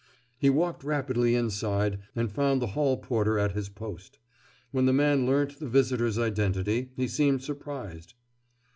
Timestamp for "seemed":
7.07-7.43